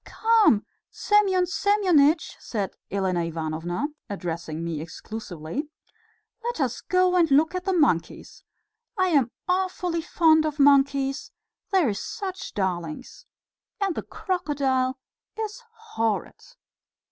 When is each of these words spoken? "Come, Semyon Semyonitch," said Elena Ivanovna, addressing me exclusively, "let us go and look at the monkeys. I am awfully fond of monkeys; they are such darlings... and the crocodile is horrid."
"Come, 0.03 0.65
Semyon 0.89 1.45
Semyonitch," 1.45 2.35
said 2.39 2.71
Elena 2.89 3.21
Ivanovna, 3.25 3.89
addressing 4.09 4.63
me 4.63 4.81
exclusively, 4.81 5.69
"let 6.43 6.59
us 6.59 6.81
go 6.81 7.15
and 7.15 7.29
look 7.29 7.53
at 7.53 7.65
the 7.65 7.73
monkeys. 7.73 8.43
I 8.97 9.09
am 9.09 9.29
awfully 9.47 10.01
fond 10.01 10.43
of 10.43 10.57
monkeys; 10.57 11.31
they 11.71 11.83
are 11.83 11.93
such 11.93 12.55
darlings... 12.55 13.27
and 13.79 13.93
the 13.93 14.01
crocodile 14.01 14.97
is 15.39 15.61
horrid." 15.71 16.39